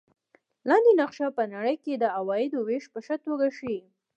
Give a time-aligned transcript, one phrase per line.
[0.69, 3.79] لاندې نقشه په نړۍ کې د عوایدو وېش په ښه توګه ښيي.